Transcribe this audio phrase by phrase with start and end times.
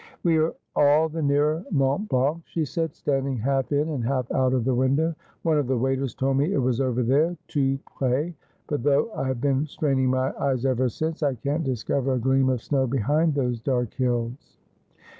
[0.23, 4.51] 'We are all the nearer Mont Blanc,' she said, standing half in and half out
[4.51, 8.33] of the window;' one of the waiters told me it was over there— tout pres—
[8.67, 12.49] but though I have been straining my eyes ever since, I can't discover a gleam
[12.49, 14.57] of snow behind those dark hills.'